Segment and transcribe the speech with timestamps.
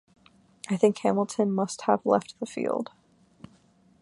[0.67, 2.89] I think Hamilton must have left the field.